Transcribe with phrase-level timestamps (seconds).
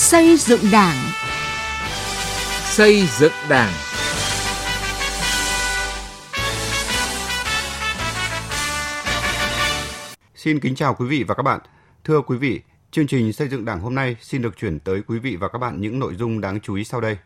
[0.00, 0.96] Xây dựng Đảng.
[2.64, 3.72] Xây dựng Đảng.
[10.34, 11.60] Xin kính chào quý vị và các bạn.
[12.04, 12.60] Thưa quý vị,
[12.90, 15.58] chương trình xây dựng Đảng hôm nay xin được chuyển tới quý vị và các
[15.58, 17.18] bạn những nội dung đáng chú ý sau đây.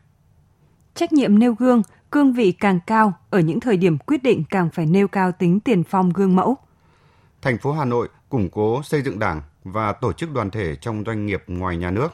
[0.95, 4.69] Trách nhiệm nêu gương, cương vị càng cao, ở những thời điểm quyết định càng
[4.71, 6.57] phải nêu cao tính tiền phong gương mẫu.
[7.43, 11.05] Thành phố Hà Nội củng cố xây dựng Đảng và tổ chức đoàn thể trong
[11.07, 12.09] doanh nghiệp ngoài nhà nước.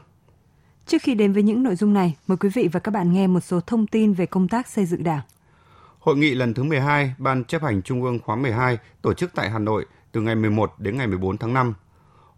[0.91, 3.27] Trước khi đến với những nội dung này, mời quý vị và các bạn nghe
[3.27, 5.21] một số thông tin về công tác xây dựng Đảng.
[5.99, 9.51] Hội nghị lần thứ 12 Ban chấp hành Trung ương khóa 12 tổ chức tại
[9.51, 11.75] Hà Nội từ ngày 11 đến ngày 14 tháng 5.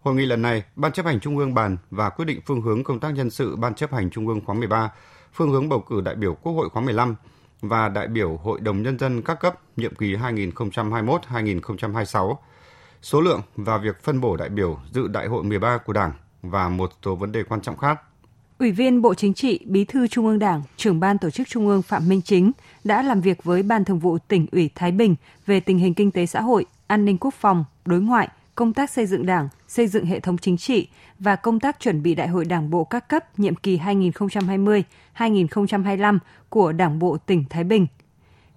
[0.01, 2.83] Hội nghị lần này, Ban chấp hành Trung ương bàn và quyết định phương hướng
[2.83, 4.91] công tác nhân sự Ban chấp hành Trung ương khóa 13,
[5.33, 7.15] phương hướng bầu cử đại biểu Quốc hội khóa 15
[7.61, 12.35] và đại biểu Hội đồng Nhân dân các cấp nhiệm kỳ 2021-2026,
[13.01, 16.11] số lượng và việc phân bổ đại biểu dự đại hội 13 của Đảng
[16.41, 18.01] và một số vấn đề quan trọng khác.
[18.59, 21.67] Ủy viên Bộ Chính trị, Bí thư Trung ương Đảng, trưởng ban tổ chức Trung
[21.67, 22.51] ương Phạm Minh Chính
[22.83, 26.11] đã làm việc với Ban Thường vụ tỉnh ủy Thái Bình về tình hình kinh
[26.11, 29.87] tế xã hội, an ninh quốc phòng, đối ngoại, công tác xây dựng Đảng, xây
[29.87, 30.87] dựng hệ thống chính trị
[31.19, 36.19] và công tác chuẩn bị Đại hội Đảng bộ các cấp nhiệm kỳ 2020-2025
[36.49, 37.87] của Đảng bộ tỉnh Thái Bình.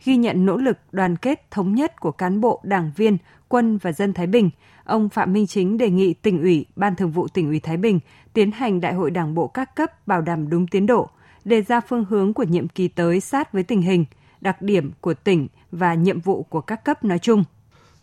[0.05, 3.93] Ghi nhận nỗ lực đoàn kết thống nhất của cán bộ, đảng viên, quân và
[3.93, 4.51] dân Thái Bình,
[4.85, 8.01] ông Phạm Minh Chính đề nghị tỉnh ủy, Ban Thường vụ tỉnh ủy Thái Bình
[8.33, 11.09] tiến hành Đại hội Đảng bộ các cấp bảo đảm đúng tiến độ,
[11.45, 14.05] đề ra phương hướng của nhiệm kỳ tới sát với tình hình,
[14.41, 17.45] đặc điểm của tỉnh và nhiệm vụ của các cấp nói chung.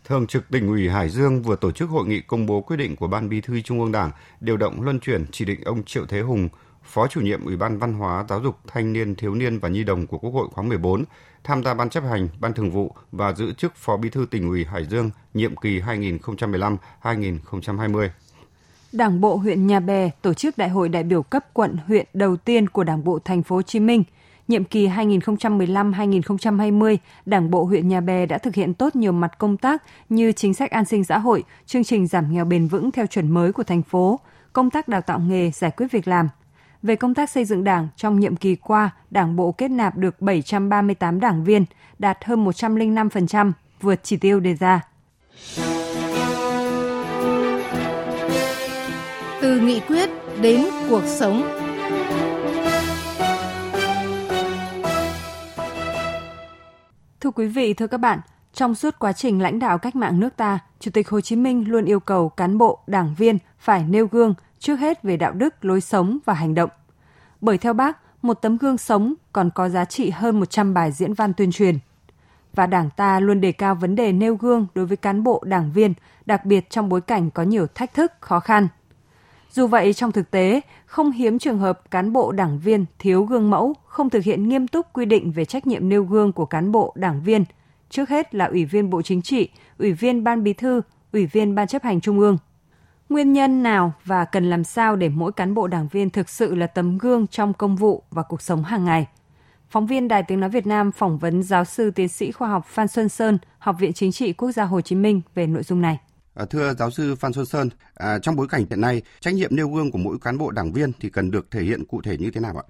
[0.04, 2.96] Thường trực tỉnh ủy Hải Dương vừa tổ chức hội nghị công bố quyết định
[2.96, 6.06] của Ban Bí thư Trung ương Đảng điều động luân chuyển chỉ định ông Triệu
[6.06, 6.48] Thế Hùng,
[6.84, 9.84] Phó chủ nhiệm Ủy ban Văn hóa, Giáo dục, Thanh niên, Thiếu niên và Nhi
[9.84, 11.04] đồng của Quốc hội khóa 14
[11.44, 14.48] tham gia Ban chấp hành, Ban thường vụ và giữ chức Phó Bí thư tỉnh
[14.48, 18.08] ủy Hải Dương nhiệm kỳ 2015-2020.
[18.92, 22.36] Đảng bộ huyện Nhà Bè tổ chức đại hội đại biểu cấp quận huyện đầu
[22.36, 24.04] tiên của Đảng bộ thành phố Hồ Chí Minh.
[24.48, 29.56] Nhiệm kỳ 2015-2020, Đảng bộ huyện Nhà Bè đã thực hiện tốt nhiều mặt công
[29.56, 33.06] tác như chính sách an sinh xã hội, chương trình giảm nghèo bền vững theo
[33.06, 34.20] chuẩn mới của thành phố,
[34.52, 36.28] công tác đào tạo nghề, giải quyết việc làm.
[36.84, 40.20] Về công tác xây dựng Đảng, trong nhiệm kỳ qua, Đảng bộ kết nạp được
[40.20, 41.64] 738 đảng viên,
[41.98, 44.80] đạt hơn 105%, vượt chỉ tiêu đề ra.
[49.40, 51.42] Từ nghị quyết đến cuộc sống.
[57.20, 58.20] Thưa quý vị, thưa các bạn,
[58.52, 61.64] trong suốt quá trình lãnh đạo cách mạng nước ta, Chủ tịch Hồ Chí Minh
[61.68, 65.64] luôn yêu cầu cán bộ, đảng viên phải nêu gương trước hết về đạo đức,
[65.64, 66.70] lối sống và hành động.
[67.40, 71.14] Bởi theo bác, một tấm gương sống còn có giá trị hơn 100 bài diễn
[71.14, 71.78] văn tuyên truyền.
[72.54, 75.72] Và Đảng ta luôn đề cao vấn đề nêu gương đối với cán bộ, đảng
[75.72, 75.94] viên,
[76.26, 78.68] đặc biệt trong bối cảnh có nhiều thách thức, khó khăn.
[79.50, 83.50] Dù vậy, trong thực tế, không hiếm trường hợp cán bộ đảng viên thiếu gương
[83.50, 86.72] mẫu, không thực hiện nghiêm túc quy định về trách nhiệm nêu gương của cán
[86.72, 87.44] bộ đảng viên,
[87.90, 89.48] trước hết là Ủy viên Bộ Chính trị,
[89.78, 90.82] Ủy viên Ban Bí thư,
[91.12, 92.38] Ủy viên Ban chấp hành Trung ương.
[93.08, 96.54] Nguyên nhân nào và cần làm sao để mỗi cán bộ đảng viên thực sự
[96.54, 99.06] là tấm gương trong công vụ và cuộc sống hàng ngày?
[99.68, 102.66] Phóng viên Đài Tiếng Nói Việt Nam phỏng vấn giáo sư tiến sĩ khoa học
[102.66, 105.80] Phan Xuân Sơn, Học viện Chính trị Quốc gia Hồ Chí Minh về nội dung
[105.80, 105.98] này.
[106.34, 109.56] À, thưa giáo sư Phan Xuân Sơn, à, trong bối cảnh hiện nay, trách nhiệm
[109.56, 112.16] nêu gương của mỗi cán bộ đảng viên thì cần được thể hiện cụ thể
[112.18, 112.64] như thế nào ạ?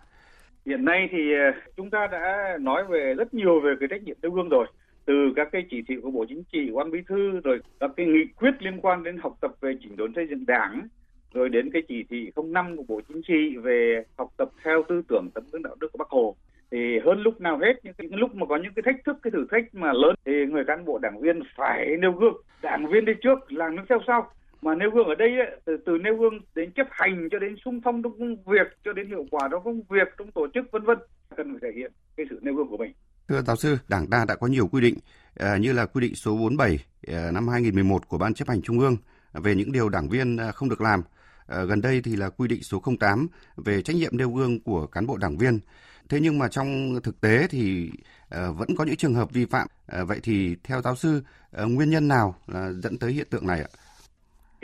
[0.67, 1.47] Hiện nay thì à,
[1.77, 4.67] chúng ta đã nói về rất nhiều về cái trách nhiệm nêu gương rồi
[5.07, 8.07] từ các cái chỉ thị của Bộ Chính trị, Ban Bí thư rồi các cái
[8.07, 10.89] nghị quyết liên quan đến học tập về chỉnh đốn xây dựng Đảng
[11.35, 15.03] rồi đến cái chỉ thị 05 của Bộ Chính trị về học tập theo tư
[15.09, 16.37] tưởng tấm gương đạo đức của Bác Hồ.
[16.71, 19.31] Thì hơn lúc nào hết những cái lúc mà có những cái thách thức cái
[19.31, 22.37] thử thách mà lớn thì người cán bộ đảng viên phải nêu gương.
[22.63, 24.31] Đảng viên đi trước làm nước theo sau.
[24.63, 27.57] Mà nêu gương ở đây ấy, từ từ nêu gương đến chấp hành cho đến
[27.65, 30.71] sung phong trong công việc cho đến hiệu quả trong công việc trong tổ chức
[30.71, 30.99] vân vân
[31.37, 32.93] cần phải thể hiện cái sự nêu gương của mình.
[33.29, 34.95] Thưa giáo sư, Đảng ta đã có nhiều quy định
[35.35, 38.79] ờ, như là quy định số 47 ờ, năm 2011 của Ban chấp hành Trung
[38.79, 38.97] ương
[39.33, 41.03] về những điều đảng viên ờ, không được làm.
[41.49, 45.07] Gần đây thì là quy định số 08 về trách nhiệm nêu gương của cán
[45.07, 45.61] bộ đảng viên.
[46.09, 47.91] Thế nhưng mà trong thực tế thì
[48.31, 49.69] vẫn có những trường hợp vi phạm.
[50.07, 51.23] Vậy thì theo giáo sư,
[51.53, 53.69] nguyên nhân nào là dẫn tới hiện tượng này ạ?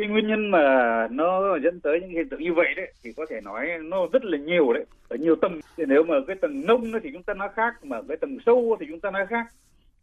[0.00, 3.26] Cái nguyên nhân mà nó dẫn tới những hiện tượng như vậy đấy, thì có
[3.30, 5.60] thể nói nó rất là nhiều đấy, ở nhiều tầng.
[5.76, 8.76] Thì nếu mà cái tầng nông thì chúng ta nói khác, mà cái tầng sâu
[8.80, 9.46] thì chúng ta nói khác.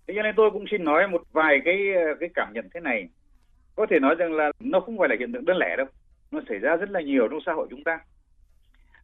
[0.07, 1.77] Thế cho nên tôi cũng xin nói một vài cái
[2.19, 3.07] cái cảm nhận thế này.
[3.75, 5.87] Có thể nói rằng là nó không phải là hiện tượng đơn lẻ đâu,
[6.31, 7.99] nó xảy ra rất là nhiều trong xã hội chúng ta.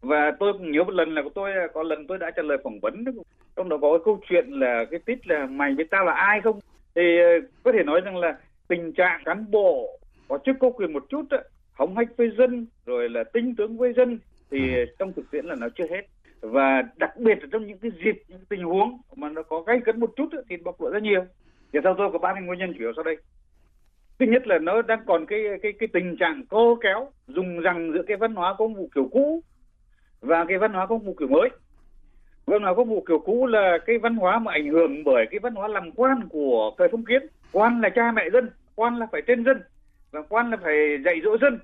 [0.01, 2.80] Và tôi cũng nhớ một lần là tôi, có lần tôi đã trả lời phỏng
[2.80, 3.06] vấn,
[3.56, 6.42] trong đó có cái câu chuyện là cái tít là mày với tao là ai
[6.42, 6.60] không?
[6.96, 7.30] Thì ờ,
[7.63, 8.38] có thể nói rằng là
[8.68, 10.00] tình trạng cán bộ
[10.33, 11.38] có chức có quyền một chút đó,
[11.74, 14.19] hống hách với dân rồi là tinh tướng với dân
[14.51, 14.85] thì ừ.
[15.00, 16.01] trong thực tiễn là nó chưa hết.
[16.41, 19.80] Và đặc biệt là trong những cái dịp những tình huống mà nó có gây
[19.85, 21.25] cấn một chút thì bộc lộ rất nhiều.
[21.74, 23.18] Thì theo tôi có ba nguyên nhân chủ yếu sau đây.
[24.19, 27.91] Thứ nhất là nó đang còn cái cái cái tình trạng cô kéo dùng rằng
[27.94, 29.44] giữa cái văn hóa công vụ kiểu cũ
[30.21, 31.50] và cái văn hóa công vụ kiểu mới.
[32.45, 35.39] Văn hóa công vụ kiểu cũ là cái văn hóa mà ảnh hưởng bởi cái
[35.39, 37.21] văn hóa làm quan của thời phong kiến.
[37.51, 39.62] Quan là cha mẹ dân quan là phải trên dân
[40.13, 41.60] và quan là phải dạy dỗ dân.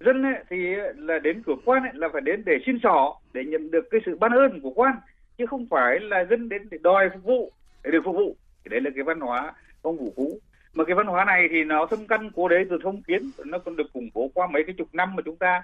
[0.00, 0.56] Dân ấy, thì
[0.96, 4.00] là đến cửa quan ấy, là phải đến để xin sỏ để nhận được cái
[4.06, 4.94] sự ban ơn của quan
[5.38, 7.50] chứ không phải là dân đến để đòi phục vụ
[7.84, 8.36] để được phục vụ.
[8.64, 9.52] Thì đấy là cái văn hóa
[9.82, 10.38] công vụ cũ
[10.74, 13.58] mà cái văn hóa này thì nó thâm căn cố đế từ thông kiến nó
[13.58, 15.62] còn được củng cố qua mấy cái chục năm mà chúng ta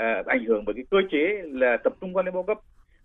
[0.00, 2.58] uh, ảnh hưởng bởi cái cơ chế là tập trung quan lên bao cấp.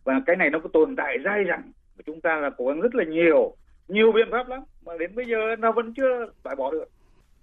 [0.04, 2.82] Và cái này nó có tồn tại dai dẳng và chúng ta là cố gắng
[2.82, 3.56] rất là nhiều
[3.88, 6.86] nhiều biện pháp lắm mà đến bây giờ nó vẫn chưa loại bỏ được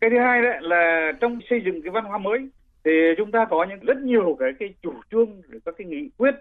[0.01, 2.49] cái thứ hai đấy là trong xây dựng cái văn hóa mới
[2.85, 6.11] thì chúng ta có những rất nhiều cái cái chủ trương, rồi các cái nghị
[6.17, 6.35] quyết,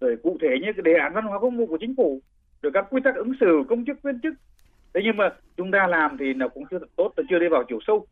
[0.00, 2.20] rồi cụ thể như cái đề án văn hóa công vụ của chính phủ,
[2.62, 4.34] rồi các quy tắc ứng xử, công chức, viên chức.
[4.94, 7.48] Thế nhưng mà chúng ta làm thì nó cũng chưa thật tốt, nó chưa đi
[7.48, 8.06] vào chiều sâu,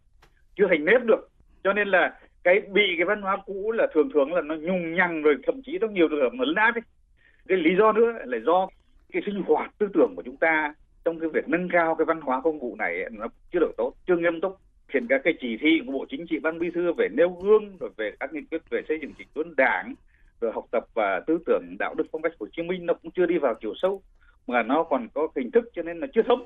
[0.56, 1.28] chưa hành nếp được.
[1.64, 4.94] Cho nên là cái bị cái văn hóa cũ là thường thường là nó nhùng
[4.94, 6.82] nhằng rồi thậm chí trong nhiều trường hợp nó lấn át ấy.
[7.48, 8.68] cái lý do nữa là do
[9.12, 10.74] cái sinh hoạt tư tưởng của chúng ta
[11.04, 13.92] trong cái việc nâng cao cái văn hóa công vụ này nó chưa được tốt,
[14.06, 14.56] chưa nghiêm túc
[14.92, 17.76] trên các cái chỉ thị của bộ chính trị, ban bí thư về nêu gương,
[17.80, 19.94] rồi về các nghị quyết về xây dựng chỉnh đốn đảng,
[20.40, 23.10] rồi học tập và tư tưởng đạo đức phong cách hồ chí minh nó cũng
[23.10, 24.02] chưa đi vào chiều sâu,
[24.46, 26.44] mà nó còn có hình thức cho nên là chưa thống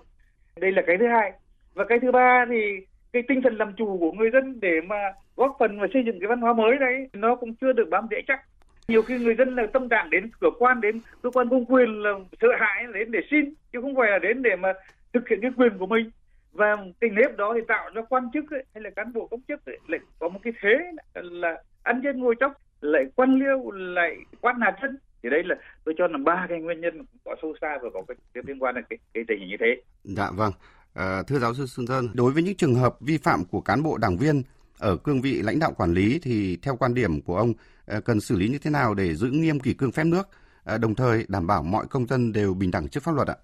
[0.60, 1.32] đây là cái thứ hai.
[1.74, 4.96] Và cái thứ ba thì cái tinh thần làm chủ của người dân để mà
[5.36, 8.06] góp phần vào xây dựng cái văn hóa mới đấy, nó cũng chưa được bám
[8.10, 8.40] rễ chắc.
[8.88, 12.02] Nhiều khi người dân là tâm trạng đến cửa quan, đến cơ quan công quyền
[12.02, 12.10] là
[12.40, 14.72] sợ hãi, đến để xin, chứ không phải là đến để mà
[15.12, 16.10] thực hiện cái quyền của mình
[16.52, 19.40] và cái nếp đó thì tạo cho quan chức ấy, hay là cán bộ công
[19.48, 20.74] chức ấy, lại có một cái thế
[21.14, 25.54] là ăn dân ngồi chóc lại quan liêu lại quan hạt dân thì đấy là
[25.84, 28.02] tôi cho là ba cái nguyên nhân có sâu xa và có
[28.34, 29.82] cái liên quan đến cái, cái tình hình như thế.
[30.04, 30.52] Dạ vâng.
[30.94, 33.82] À, thưa giáo sư Xuân Sơn, đối với những trường hợp vi phạm của cán
[33.82, 34.42] bộ đảng viên
[34.78, 37.52] ở cương vị lãnh đạo quản lý thì theo quan điểm của ông
[37.86, 40.28] ờ, cần xử lý như thế nào để giữ nghiêm kỷ cương phép nước,
[40.64, 43.36] ờ, đồng thời đảm bảo mọi công dân đều bình đẳng trước pháp luật ạ?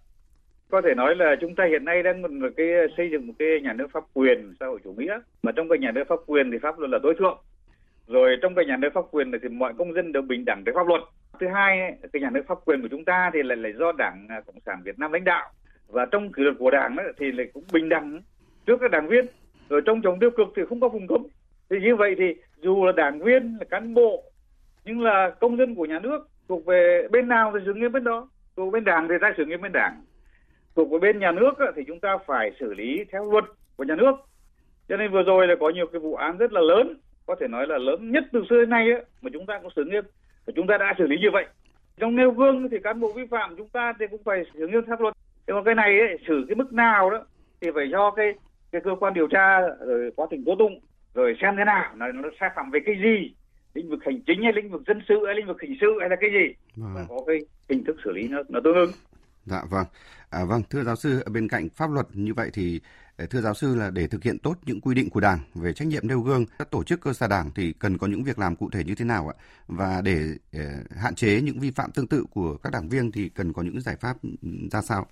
[0.70, 2.66] Có thể nói là chúng ta hiện nay đang một cái
[2.96, 5.18] xây dựng một cái nhà nước pháp quyền xã hội chủ nghĩa.
[5.42, 7.38] Mà trong cái nhà nước pháp quyền thì pháp luật là tối thượng.
[8.06, 10.62] Rồi trong cái nhà nước pháp quyền này thì mọi công dân đều bình đẳng
[10.64, 11.00] với pháp luật.
[11.40, 14.26] Thứ hai cái nhà nước pháp quyền của chúng ta thì lại là do đảng
[14.28, 15.50] à, cộng sản việt nam lãnh đạo.
[15.88, 18.20] Và trong kỷ luật của đảng ấy, thì lại cũng bình đẳng
[18.66, 19.26] trước các đảng viên.
[19.68, 21.22] Rồi trong chống tiêu cực thì không có vùng cấm.
[21.70, 24.24] Thì như vậy thì dù là đảng viên là cán bộ
[24.84, 28.04] nhưng là công dân của nhà nước thuộc về bên nào thì xử nghiêm bên
[28.04, 30.02] đó thuộc bên đảng thì ta xử nghiêm bên đảng
[30.78, 33.44] thuộc về bên nhà nước thì chúng ta phải xử lý theo luật
[33.76, 34.12] của nhà nước.
[34.88, 36.94] Cho nên vừa rồi là có nhiều cái vụ án rất là lớn
[37.26, 39.68] có thể nói là lớn nhất từ xưa đến nay ấy, mà chúng ta có
[39.76, 40.04] xử nghiêm.
[40.46, 41.46] Và chúng ta đã xử lý như vậy.
[41.96, 44.82] Trong nêu gương thì cán bộ vi phạm chúng ta thì cũng phải xử nghiêm
[44.88, 45.14] pháp luật.
[45.46, 47.24] Nhưng mà cái này ấy, xử cái mức nào đó
[47.60, 48.34] thì phải do cái
[48.72, 50.80] cái cơ quan điều tra rồi quá trình tố tụng
[51.14, 53.34] rồi xem thế nào là nó sai phạm về cái gì
[53.74, 56.08] lĩnh vực hành chính hay lĩnh vực dân sự hay lĩnh vực hình sự hay
[56.08, 56.54] là cái gì.
[56.82, 56.88] À.
[56.94, 57.38] và có cái
[57.68, 58.90] hình thức xử lý nó nó tương ứng
[59.48, 59.86] Dạ vâng.
[60.30, 62.80] À, vâng, thưa giáo sư, bên cạnh pháp luật như vậy thì
[63.16, 65.72] ờ, thưa giáo sư là để thực hiện tốt những quy định của Đảng về
[65.72, 68.38] trách nhiệm nêu gương các tổ chức cơ sở Đảng thì cần có những việc
[68.38, 69.34] làm cụ thể như thế nào ạ?
[69.66, 70.18] Và để
[70.56, 70.62] uh,
[70.96, 73.80] hạn chế những vi phạm tương tự của các đảng viên thì cần có những
[73.80, 74.16] giải pháp
[74.70, 75.06] ra sao?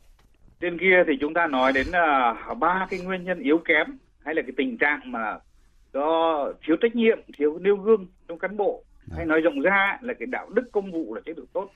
[0.61, 4.35] Trên kia thì chúng ta nói đến uh, ba cái nguyên nhân yếu kém hay
[4.35, 5.39] là cái tình trạng mà
[5.93, 9.17] do thiếu trách nhiệm, thiếu nêu gương trong cán bộ Đấy.
[9.17, 11.71] hay nói rộng ra là cái đạo đức công vụ là chế độ tốt.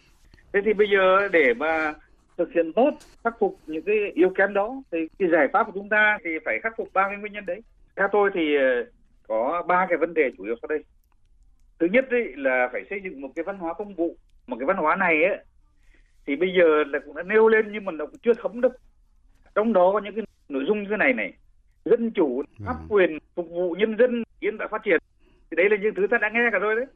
[0.53, 1.95] Thế thì bây giờ để mà
[2.41, 2.91] thực hiện tốt
[3.25, 6.31] khắc phục những cái yếu kém đó thì cái giải pháp của chúng ta thì
[6.45, 7.63] phải khắc phục ba cái nguyên nhân đấy.
[7.97, 8.85] Theo tôi thì ờ,
[9.29, 10.85] có ba cái vấn đề chủ yếu sau đây.
[11.79, 14.17] Thứ nhất ấy là phải xây dựng một cái văn hóa công vụ.
[14.47, 15.39] Một cái văn hóa này ấy
[16.27, 18.73] thì bây giờ là cũng đã nêu lên nhưng mà nó cũng chưa thấm được
[19.55, 21.33] trong đó có những cái nội dung như thế này này.
[21.85, 22.87] Dân chủ pháp ừ.
[22.89, 25.01] quyền phục vụ nhân dân yên tại phát triển.
[25.51, 26.87] Thì đấy là những thứ ta đã nghe cả rồi đấy.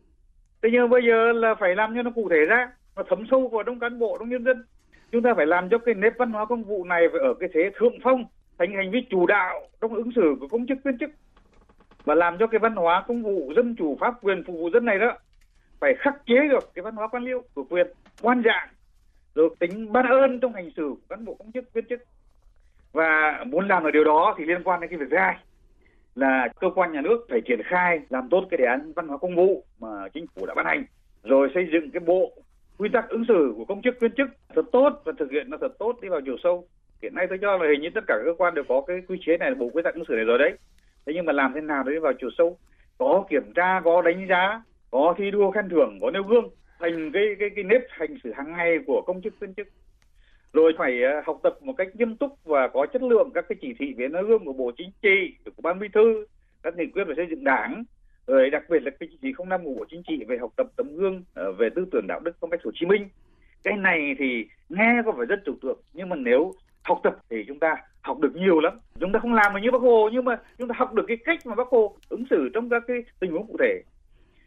[0.62, 3.48] Thế nhưng bây giờ là phải làm cho nó cụ thể ra nó thấm sâu
[3.48, 4.64] vào trong cán bộ trong nhân dân
[5.14, 7.48] chúng ta phải làm cho cái nếp văn hóa công vụ này phải ở cái
[7.54, 8.24] thế thượng phong,
[8.58, 11.10] thành hành vi chủ đạo trong ứng xử của công chức, viên chức.
[12.04, 14.84] Và làm cho cái văn hóa công vụ, dân chủ, pháp quyền phục vụ dân
[14.84, 15.18] này đó,
[15.80, 17.86] phải khắc chế được cái văn hóa quan liêu của quyền
[18.22, 18.68] quan dạng
[19.34, 22.00] rồi tính ban ơn trong hành xử của cán bộ công chức, viên chức.
[22.92, 25.36] Và muốn làm được điều đó thì liên quan đến cái việc thứ hai
[26.14, 29.18] là cơ quan nhà nước phải triển khai làm tốt cái đề án văn hóa
[29.18, 30.84] công vụ mà chính phủ đã ban hành,
[31.22, 32.32] rồi xây dựng cái bộ
[32.78, 35.56] quy tắc ứng xử của công chức, viên chức thật tốt và thực hiện nó
[35.60, 36.68] thật tốt đi vào chiều sâu.
[37.02, 39.02] Hiện nay tôi cho là hình như tất cả các cơ quan đều có cái
[39.08, 40.52] quy chế này, bộ quy tắc ứng xử này rồi đấy.
[41.06, 42.58] Thế nhưng mà làm thế nào để đi vào chiều sâu?
[42.98, 47.12] Có kiểm tra, có đánh giá, có thi đua khen thưởng, có nêu gương thành
[47.12, 49.68] cái cái cái nếp hành xử hàng ngày của công chức, viên chức.
[50.52, 53.56] Rồi phải à, học tập một cách nghiêm túc và có chất lượng các cái
[53.60, 56.26] chỉ thị về nêu gương của bộ chính trị, của ban bí thư,
[56.62, 57.84] các nghị quyết về xây dựng đảng
[58.26, 60.66] rồi đặc biệt là cái chỉ thị 05 của bộ chính trị về học tập
[60.76, 63.08] tấm gương ờ, về tư tưởng đạo đức phong cách hồ chí minh.
[63.64, 66.52] Cái này thì nghe có vẻ rất trừu tượng, nhưng mà nếu
[66.84, 68.78] học tập thì chúng ta học được nhiều lắm.
[69.00, 71.46] Chúng ta không làm như bác hồ, nhưng mà chúng ta học được cái cách
[71.46, 73.82] mà bác hồ ứng xử trong các cái tình huống cụ thể.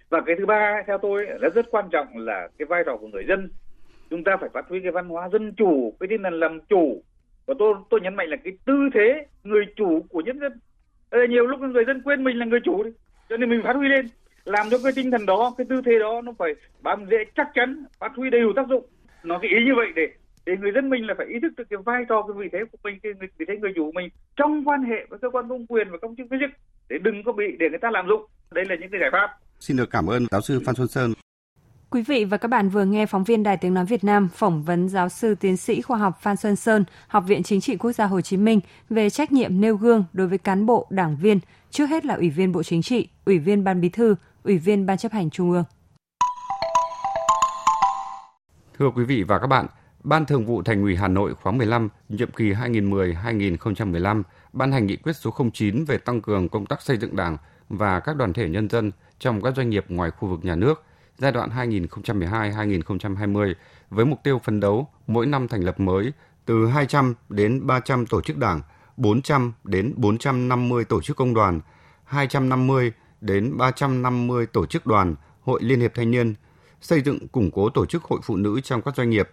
[0.09, 3.07] Và cái thứ ba, theo tôi, là rất quan trọng là cái vai trò của
[3.07, 3.49] người dân.
[4.09, 7.03] Chúng ta phải phát huy cái văn hóa dân chủ, cái tinh thần làm chủ.
[7.45, 10.59] Và tôi tôi nhấn mạnh là cái tư thế người chủ của nhân dân.
[11.29, 12.91] Nhiều lúc người dân quên mình là người chủ đi
[13.29, 14.07] cho nên mình phát huy lên,
[14.45, 17.47] làm cho cái tinh thần đó, cái tư thế đó nó phải bám dễ chắc
[17.53, 18.85] chắn, phát huy đầy đủ tác dụng.
[19.23, 20.07] Nó cái ý như vậy để
[20.45, 22.59] để người dân mình là phải ý thức được cái vai trò, cái vị thế
[22.71, 25.49] của mình, cái vị thế người chủ của mình trong quan hệ với cơ quan
[25.49, 26.49] công quyền và công chức viên chức
[26.89, 28.21] để đừng có bị để người ta làm dụng.
[28.51, 29.29] Đây là những cái giải pháp.
[29.59, 31.13] Xin được cảm ơn giáo sư Phan Xuân Sơn.
[31.89, 34.63] Quý vị và các bạn vừa nghe phóng viên Đài Tiếng Nói Việt Nam phỏng
[34.63, 37.91] vấn giáo sư tiến sĩ khoa học Phan Xuân Sơn, Học viện Chính trị Quốc
[37.91, 41.39] gia Hồ Chí Minh về trách nhiệm nêu gương đối với cán bộ, đảng viên,
[41.71, 44.85] trước hết là Ủy viên Bộ Chính trị, Ủy viên Ban Bí thư, Ủy viên
[44.85, 45.63] Ban chấp hành Trung ương.
[48.79, 49.65] Thưa quý vị và các bạn,
[50.03, 54.95] Ban Thường vụ Thành ủy Hà Nội khóa 15, nhiệm kỳ 2010-2015 ban hành nghị
[54.95, 57.37] quyết số 09 về tăng cường công tác xây dựng Đảng
[57.69, 60.83] và các đoàn thể nhân dân trong các doanh nghiệp ngoài khu vực nhà nước
[61.17, 63.53] giai đoạn 2012-2020
[63.89, 66.11] với mục tiêu phấn đấu mỗi năm thành lập mới
[66.45, 68.61] từ 200 đến 300 tổ chức đảng,
[68.97, 71.61] 400 đến 450 tổ chức công đoàn,
[72.03, 76.35] 250 đến 350 tổ chức đoàn, hội liên hiệp thanh niên,
[76.81, 79.29] xây dựng củng cố tổ chức hội phụ nữ trong các doanh nghiệp.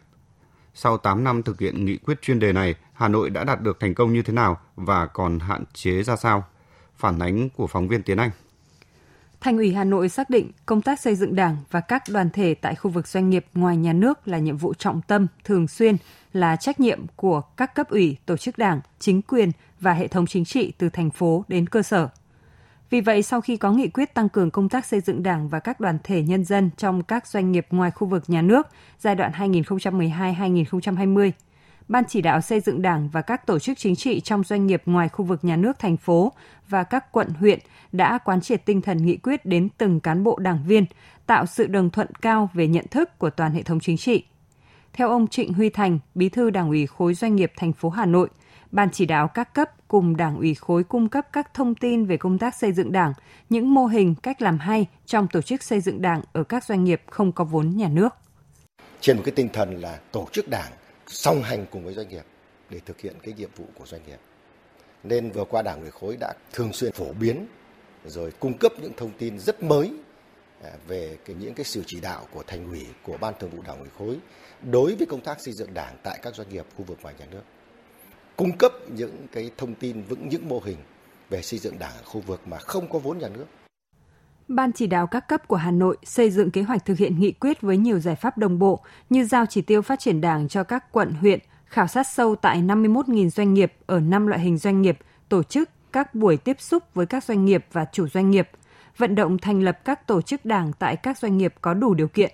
[0.74, 3.80] Sau 8 năm thực hiện nghị quyết chuyên đề này, Hà Nội đã đạt được
[3.80, 6.44] thành công như thế nào và còn hạn chế ra sao?
[6.96, 8.30] Phản ánh của phóng viên Tiến Anh.
[9.44, 12.54] Thành ủy Hà Nội xác định công tác xây dựng Đảng và các đoàn thể
[12.54, 15.96] tại khu vực doanh nghiệp ngoài nhà nước là nhiệm vụ trọng tâm, thường xuyên,
[16.32, 20.26] là trách nhiệm của các cấp ủy, tổ chức Đảng, chính quyền và hệ thống
[20.26, 22.08] chính trị từ thành phố đến cơ sở.
[22.90, 25.58] Vì vậy, sau khi có nghị quyết tăng cường công tác xây dựng Đảng và
[25.58, 28.66] các đoàn thể nhân dân trong các doanh nghiệp ngoài khu vực nhà nước
[28.98, 31.30] giai đoạn 2012-2020,
[31.88, 34.82] Ban chỉ đạo xây dựng Đảng và các tổ chức chính trị trong doanh nghiệp
[34.86, 36.32] ngoài khu vực nhà nước thành phố
[36.68, 37.58] và các quận huyện
[37.92, 40.84] đã quán triệt tinh thần nghị quyết đến từng cán bộ đảng viên,
[41.26, 44.24] tạo sự đồng thuận cao về nhận thức của toàn hệ thống chính trị.
[44.92, 48.06] Theo ông Trịnh Huy Thành, Bí thư Đảng ủy khối doanh nghiệp thành phố Hà
[48.06, 48.28] Nội,
[48.72, 52.16] Ban chỉ đạo các cấp cùng Đảng ủy khối cung cấp các thông tin về
[52.16, 53.12] công tác xây dựng Đảng,
[53.50, 56.84] những mô hình cách làm hay trong tổ chức xây dựng Đảng ở các doanh
[56.84, 58.14] nghiệp không có vốn nhà nước.
[59.00, 60.72] Trên một cái tinh thần là tổ chức Đảng
[61.14, 62.24] song hành cùng với doanh nghiệp
[62.70, 64.18] để thực hiện cái nhiệm vụ của doanh nghiệp.
[65.02, 67.46] Nên vừa qua Đảng ủy khối đã thường xuyên phổ biến
[68.04, 69.92] rồi cung cấp những thông tin rất mới
[70.62, 73.62] à, về cái, những cái sự chỉ đạo của thành ủy, của ban thường vụ
[73.66, 74.16] Đảng ủy khối
[74.62, 77.26] đối với công tác xây dựng Đảng tại các doanh nghiệp khu vực ngoài nhà
[77.30, 77.42] nước.
[78.36, 80.78] Cung cấp những cái thông tin vững những mô hình
[81.30, 83.46] về xây dựng Đảng ở khu vực mà không có vốn nhà nước
[84.48, 87.32] Ban chỉ đạo các cấp của Hà Nội xây dựng kế hoạch thực hiện nghị
[87.32, 90.64] quyết với nhiều giải pháp đồng bộ như giao chỉ tiêu phát triển đảng cho
[90.64, 94.82] các quận, huyện, khảo sát sâu tại 51.000 doanh nghiệp ở 5 loại hình doanh
[94.82, 94.98] nghiệp,
[95.28, 98.50] tổ chức các buổi tiếp xúc với các doanh nghiệp và chủ doanh nghiệp,
[98.98, 102.08] vận động thành lập các tổ chức đảng tại các doanh nghiệp có đủ điều
[102.08, 102.32] kiện.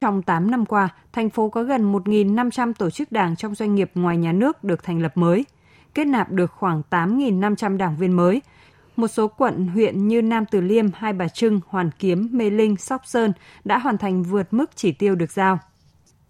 [0.00, 3.90] Trong 8 năm qua, thành phố có gần 1.500 tổ chức đảng trong doanh nghiệp
[3.94, 5.44] ngoài nhà nước được thành lập mới,
[5.94, 8.42] kết nạp được khoảng 8.500 đảng viên mới–
[8.96, 12.76] một số quận, huyện như Nam Từ Liêm, Hai Bà Trưng, Hoàn Kiếm, Mê Linh,
[12.76, 13.32] Sóc Sơn
[13.64, 15.58] đã hoàn thành vượt mức chỉ tiêu được giao.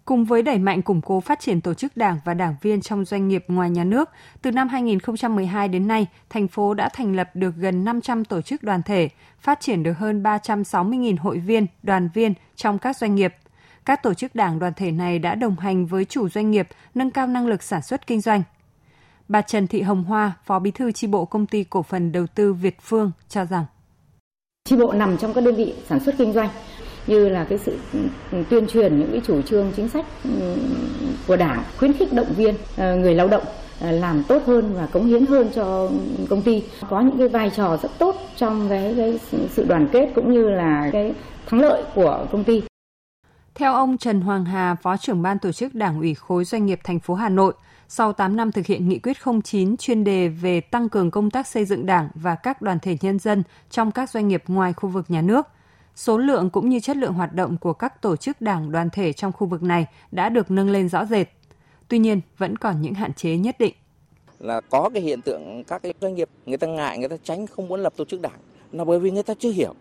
[0.05, 3.05] Cùng với đẩy mạnh củng cố phát triển tổ chức đảng và đảng viên trong
[3.05, 4.09] doanh nghiệp ngoài nhà nước,
[4.41, 8.63] từ năm 2012 đến nay, thành phố đã thành lập được gần 500 tổ chức
[8.63, 13.35] đoàn thể, phát triển được hơn 360.000 hội viên, đoàn viên trong các doanh nghiệp.
[13.85, 17.11] Các tổ chức đảng đoàn thể này đã đồng hành với chủ doanh nghiệp, nâng
[17.11, 18.43] cao năng lực sản xuất kinh doanh,
[19.27, 22.27] Bà Trần Thị Hồng Hoa, Phó Bí thư chi bộ công ty cổ phần đầu
[22.27, 23.65] tư Việt Phương cho rằng
[24.69, 26.49] chi bộ nằm trong các đơn vị sản xuất kinh doanh
[27.07, 27.77] như là cái sự
[28.49, 30.55] tuyên truyền những cái chủ trương chính sách ừ,
[31.27, 33.43] của đảng khuyến khích động viên ờ, người lao động
[33.81, 35.89] ờ, làm tốt hơn và cống hiến hơn cho
[36.29, 40.11] công ty có những cái vai trò rất tốt trong cái, cái sự đoàn kết
[40.15, 41.13] cũng như là cái
[41.45, 42.61] thắng lợi của công ty.
[43.55, 46.79] Theo ông Trần Hoàng Hà, Phó trưởng ban tổ chức Đảng ủy khối doanh nghiệp
[46.83, 47.53] thành phố Hà Nội,
[47.87, 51.47] sau 8 năm thực hiện nghị quyết 09 chuyên đề về tăng cường công tác
[51.47, 54.89] xây dựng Đảng và các đoàn thể nhân dân trong các doanh nghiệp ngoài khu
[54.89, 55.47] vực nhà nước,
[55.95, 59.13] số lượng cũng như chất lượng hoạt động của các tổ chức đảng đoàn thể
[59.13, 61.27] trong khu vực này đã được nâng lên rõ rệt.
[61.87, 63.73] Tuy nhiên, vẫn còn những hạn chế nhất định.
[64.39, 67.47] Là có cái hiện tượng các cái doanh nghiệp người ta ngại, người ta tránh
[67.47, 68.39] không muốn lập tổ chức đảng
[68.71, 69.73] là bởi vì người ta chưa hiểu.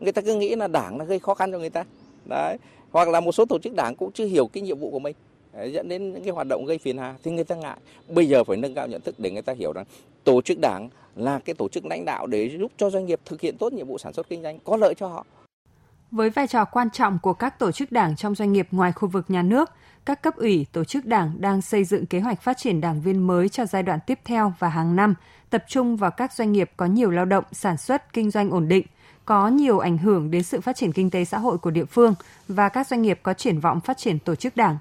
[0.00, 1.84] Người ta cứ nghĩ là đảng là gây khó khăn cho người ta.
[2.24, 2.58] đấy
[2.90, 5.16] hoặc là một số tổ chức đảng cũng chưa hiểu cái nhiệm vụ của mình
[5.72, 7.76] dẫn đến những cái hoạt động gây phiền hà thì người ta ngại
[8.08, 9.84] bây giờ phải nâng cao nhận thức để người ta hiểu rằng
[10.24, 13.40] tổ chức đảng là cái tổ chức lãnh đạo để giúp cho doanh nghiệp thực
[13.40, 15.26] hiện tốt nhiệm vụ sản xuất kinh doanh có lợi cho họ
[16.10, 19.08] với vai trò quan trọng của các tổ chức đảng trong doanh nghiệp ngoài khu
[19.08, 19.70] vực nhà nước,
[20.04, 23.26] các cấp ủy, tổ chức đảng đang xây dựng kế hoạch phát triển đảng viên
[23.26, 25.14] mới cho giai đoạn tiếp theo và hàng năm,
[25.50, 28.68] tập trung vào các doanh nghiệp có nhiều lao động, sản xuất, kinh doanh ổn
[28.68, 28.86] định,
[29.24, 32.14] có nhiều ảnh hưởng đến sự phát triển kinh tế xã hội của địa phương
[32.48, 34.76] và các doanh nghiệp có triển vọng phát triển tổ chức đảng.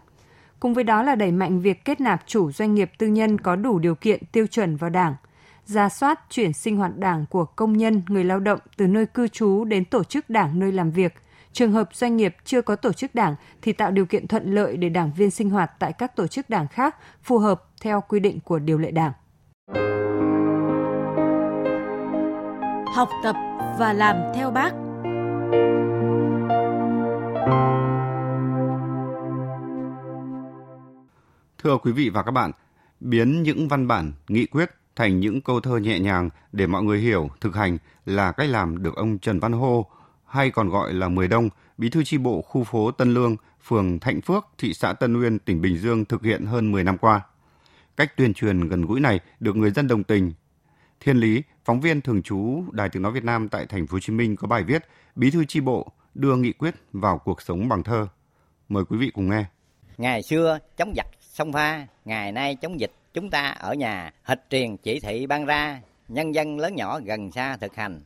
[0.59, 3.55] Cùng với đó là đẩy mạnh việc kết nạp chủ doanh nghiệp tư nhân có
[3.55, 5.15] đủ điều kiện tiêu chuẩn vào đảng,
[5.65, 9.27] ra soát chuyển sinh hoạt đảng của công nhân, người lao động từ nơi cư
[9.27, 11.13] trú đến tổ chức đảng nơi làm việc.
[11.53, 14.77] Trường hợp doanh nghiệp chưa có tổ chức đảng thì tạo điều kiện thuận lợi
[14.77, 18.19] để đảng viên sinh hoạt tại các tổ chức đảng khác phù hợp theo quy
[18.19, 19.11] định của điều lệ đảng.
[22.95, 23.35] Học tập
[23.79, 24.73] và làm theo bác.
[31.69, 32.51] Thưa quý vị và các bạn,
[32.99, 36.99] biến những văn bản, nghị quyết thành những câu thơ nhẹ nhàng để mọi người
[36.99, 39.85] hiểu, thực hành là cách làm được ông Trần Văn Hô,
[40.25, 43.99] hay còn gọi là Mười Đông, bí thư chi bộ khu phố Tân Lương, phường
[43.99, 47.21] Thạnh Phước, thị xã Tân Uyên, tỉnh Bình Dương thực hiện hơn 10 năm qua.
[47.97, 50.33] Cách tuyên truyền gần gũi này được người dân đồng tình.
[50.99, 53.99] Thiên Lý, phóng viên thường trú Đài Tiếng nói Việt Nam tại thành phố Hồ
[53.99, 54.85] Chí Minh có bài viết
[55.15, 58.07] Bí thư chi bộ đưa nghị quyết vào cuộc sống bằng thơ.
[58.69, 59.45] Mời quý vị cùng nghe.
[59.97, 61.07] Ngày xưa chống giặc
[61.39, 65.45] sông pha, ngày nay chống dịch chúng ta ở nhà hịch truyền chỉ thị ban
[65.45, 68.01] ra, nhân dân lớn nhỏ gần xa thực hành.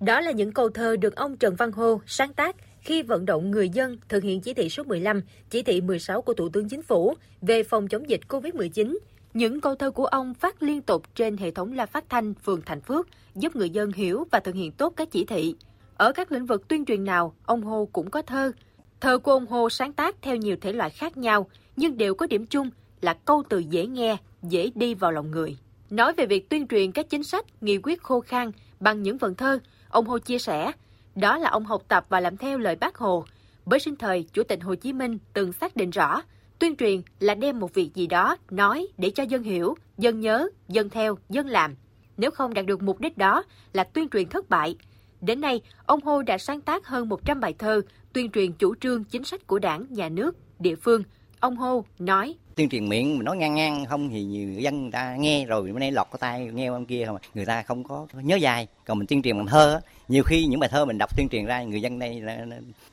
[0.00, 3.50] Đó là những câu thơ được ông Trần Văn Hô sáng tác khi vận động
[3.50, 6.82] người dân thực hiện chỉ thị số 15, chỉ thị 16 của Thủ tướng Chính
[6.82, 8.98] phủ về phòng chống dịch COVID-19.
[9.34, 12.62] Những câu thơ của ông phát liên tục trên hệ thống loa phát thanh phường
[12.66, 15.54] Thành Phước, giúp người dân hiểu và thực hiện tốt các chỉ thị.
[15.96, 18.52] Ở các lĩnh vực tuyên truyền nào, ông Hô cũng có thơ.
[19.00, 21.46] Thơ của ông Hô sáng tác theo nhiều thể loại khác nhau,
[21.78, 25.56] nhưng đều có điểm chung là câu từ dễ nghe, dễ đi vào lòng người.
[25.90, 29.34] Nói về việc tuyên truyền các chính sách, nghị quyết khô khan bằng những vần
[29.34, 30.72] thơ, ông Hồ chia sẻ,
[31.14, 33.24] đó là ông học tập và làm theo lời bác Hồ.
[33.66, 36.22] Bởi sinh thời, Chủ tịch Hồ Chí Minh từng xác định rõ,
[36.58, 40.48] tuyên truyền là đem một việc gì đó nói để cho dân hiểu, dân nhớ,
[40.68, 41.74] dân theo, dân làm.
[42.16, 44.76] Nếu không đạt được mục đích đó là tuyên truyền thất bại.
[45.20, 47.80] Đến nay, ông Hồ đã sáng tác hơn 100 bài thơ
[48.12, 51.02] tuyên truyền chủ trương chính sách của đảng, nhà nước, địa phương.
[51.40, 52.34] Ông Hồ nói.
[52.54, 55.78] Tuyên truyền miệng nói ngang ngang không thì nhiều dân người ta nghe rồi bữa
[55.78, 58.98] nay lọt có tay nghe ông kia không người ta không có nhớ dài còn
[58.98, 61.62] mình tuyên truyền bằng thơ nhiều khi những bài thơ mình đọc tuyên truyền ra
[61.62, 62.22] người dân đây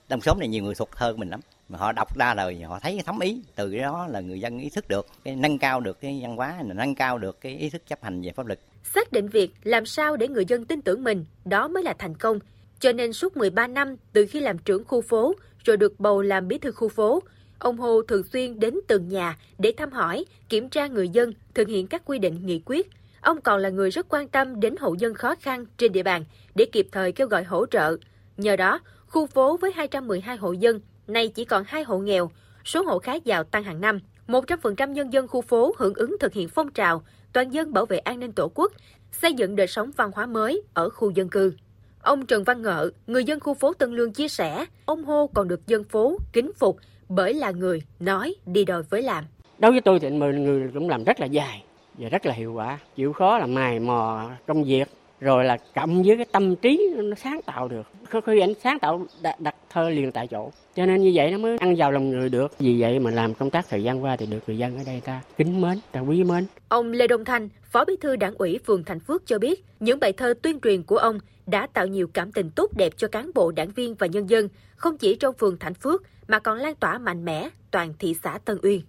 [0.10, 1.40] trong xóm này nhiều người thuộc thơ của mình lắm.
[1.70, 4.70] Mà họ đọc ra rồi họ thấy thấm ý từ đó là người dân ý
[4.70, 7.82] thức được cái nâng cao được cái văn hóa nâng cao được cái ý thức
[7.88, 8.60] chấp hành về pháp luật.
[8.84, 12.16] Xác định việc làm sao để người dân tin tưởng mình đó mới là thành
[12.18, 12.40] công.
[12.80, 16.48] Cho nên suốt 13 năm từ khi làm trưởng khu phố rồi được bầu làm
[16.48, 17.22] bí thư khu phố
[17.60, 21.68] Ông Hồ thường xuyên đến từng nhà để thăm hỏi, kiểm tra người dân thực
[21.68, 22.90] hiện các quy định nghị quyết.
[23.22, 26.26] Ông còn là người rất quan tâm đến hộ dân khó khăn trên địa bàn
[26.56, 27.98] để kịp thời kêu gọi hỗ trợ.
[28.38, 32.32] Nhờ đó, khu phố với 212 hộ dân nay chỉ còn 2 hộ nghèo,
[32.66, 34.00] số hộ khá giàu tăng hàng năm.
[34.28, 37.98] 100% nhân dân khu phố hưởng ứng thực hiện phong trào toàn dân bảo vệ
[37.98, 38.72] an ninh tổ quốc,
[39.12, 41.54] xây dựng đời sống văn hóa mới ở khu dân cư.
[42.02, 45.48] Ông Trần Văn Ngợ, người dân khu phố Tân Lương chia sẻ, ông Hô còn
[45.48, 46.78] được dân phố kính phục
[47.10, 49.24] bởi là người nói đi đôi với làm.
[49.60, 51.64] Đối với tôi thì mười người cũng làm rất là dài
[51.98, 52.80] và rất là hiệu quả.
[52.96, 54.88] Chịu khó là mài mò công việc
[55.20, 57.88] rồi là cộng với cái tâm trí nó sáng tạo được.
[58.26, 60.52] Khi anh sáng tạo đặt, đặt thơ liền tại chỗ.
[60.76, 62.60] Cho nên như vậy nó mới ăn vào lòng người được.
[62.60, 65.02] Vì vậy mà làm công tác thời gian qua thì được người dân ở đây
[65.06, 66.46] ta kính mến, ta quý mến.
[66.68, 70.00] Ông Lê Đông Thanh, Phó Bí thư Đảng ủy phường Thành Phước cho biết, những
[70.00, 73.32] bài thơ tuyên truyền của ông đã tạo nhiều cảm tình tốt đẹp cho cán
[73.36, 76.76] bộ, đảng viên và nhân dân, không chỉ trong phường Thành Phước mà còn lan
[76.76, 78.82] tỏa mạnh mẽ toàn thị xã Tân Uyên.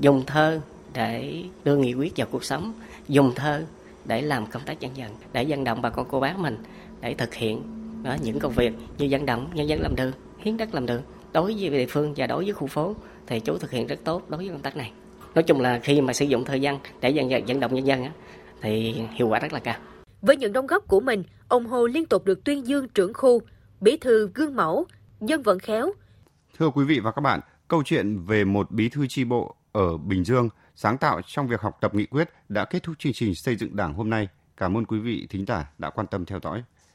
[0.00, 0.60] Dùng thơ
[0.94, 2.72] để đưa nghị quyết vào cuộc sống,
[3.08, 3.64] dùng thơ
[4.04, 6.58] để làm công tác dân dân, để vận động bà con cô bác mình
[7.00, 7.62] để thực hiện
[8.02, 11.02] đó, những công việc như vận động nhân dân làm đường, hiến đất làm đường.
[11.32, 12.94] Đối với địa phương và đối với khu phố
[13.26, 14.92] thì chú thực hiện rất tốt đối với công tác này.
[15.34, 18.04] Nói chung là khi mà sử dụng thời gian để vận, vận động nhân dân
[18.60, 19.76] thì hiệu quả rất là cao.
[20.20, 23.40] Với những đóng góp của mình, ông Hồ liên tục được tuyên dương trưởng khu,
[23.80, 24.86] bí thư gương mẫu,
[25.20, 25.92] dân vận khéo.
[26.62, 29.96] Thưa quý vị và các bạn, câu chuyện về một bí thư chi bộ ở
[29.96, 33.34] Bình Dương sáng tạo trong việc học tập nghị quyết đã kết thúc chương trình
[33.34, 34.28] xây dựng Đảng hôm nay.
[34.56, 36.62] Cảm ơn quý vị thính giả đã quan tâm theo dõi.